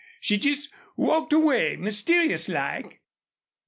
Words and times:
She 0.19 0.39
jest 0.39 0.73
walked 0.97 1.31
away 1.31 1.75
mysterious 1.79 2.49
like." 2.49 3.01